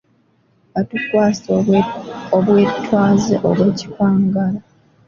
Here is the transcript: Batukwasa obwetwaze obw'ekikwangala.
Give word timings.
Batukwasa 0.73 1.49
obwetwaze 2.39 3.33
obw'ekikwangala. 3.49 4.61